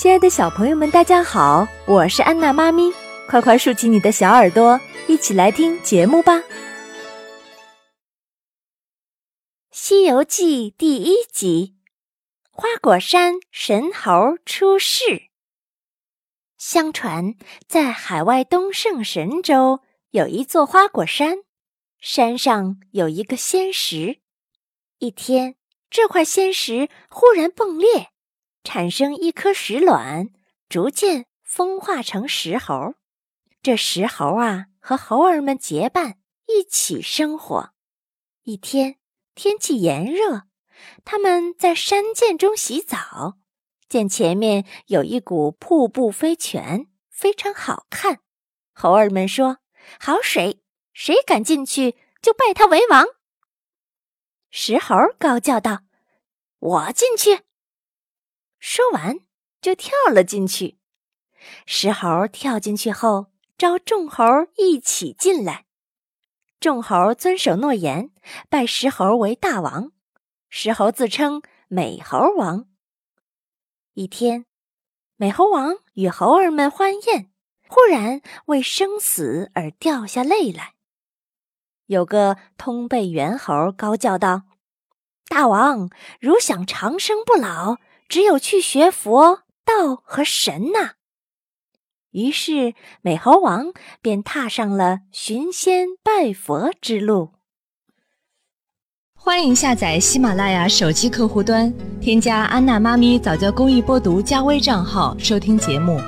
[0.00, 2.90] 亲爱的小朋友们，大家好，我是安娜妈咪，
[3.28, 6.36] 快快竖起你的小耳朵，一起来听节目吧。
[9.70, 11.76] 《西游记》第一集：
[12.50, 15.24] 花果山神猴出世。
[16.56, 17.34] 相传，
[17.68, 19.80] 在海外东胜神州
[20.12, 21.40] 有一座花果山，
[22.00, 24.20] 山上有一个仙石。
[24.96, 25.56] 一天，
[25.90, 28.08] 这块仙石忽然迸裂。
[28.62, 30.28] 产生一颗石卵，
[30.68, 32.94] 逐渐风化成石猴。
[33.62, 37.72] 这石猴啊，和猴儿们结伴一起生活。
[38.42, 38.96] 一天，
[39.34, 40.44] 天气炎热，
[41.04, 43.38] 他们在山涧中洗澡，
[43.88, 48.20] 见前面有一股瀑布飞泉，非常好看。
[48.72, 49.58] 猴儿们说
[50.00, 50.62] ：“好水，
[50.94, 53.04] 谁敢进去，就拜他为王。”
[54.50, 55.80] 石猴高叫道
[56.58, 57.40] ：“我进去。”
[58.60, 59.20] 说完，
[59.60, 60.78] 就跳了进去。
[61.64, 64.22] 石猴跳进去后，招众猴
[64.56, 65.64] 一起进来。
[66.60, 68.10] 众猴遵守诺言，
[68.50, 69.92] 拜石猴为大王。
[70.50, 72.66] 石猴自称美猴王。
[73.94, 74.44] 一天，
[75.16, 77.30] 美猴王与猴儿们欢宴，
[77.66, 80.74] 忽然为生死而掉下泪来。
[81.86, 84.42] 有个通背猿猴高叫道
[85.28, 85.88] ：“大王，
[86.20, 87.78] 如想长生不老。”
[88.10, 90.94] 只有去学佛道和神呐。
[92.10, 93.72] 于是美猴王
[94.02, 97.30] 便踏上了寻仙拜佛之路。
[99.14, 106.00] 欢迎下载喜马拉雅手机客户端，添加安娜妈咪早教公益播读加微账号收听节目。